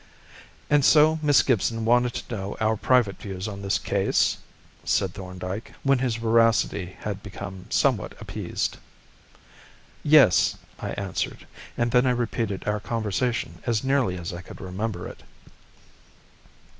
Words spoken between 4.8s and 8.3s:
said Thorndyke, when his voracity had become somewhat